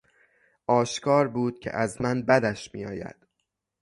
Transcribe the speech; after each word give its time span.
آشکار 0.67 1.27
بود 1.27 1.59
که 1.59 1.75
از 1.75 2.01
من 2.01 2.21
بدش 2.21 2.73
میآید. 2.73 3.15